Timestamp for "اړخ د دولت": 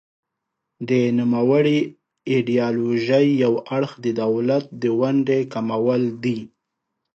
3.77-4.65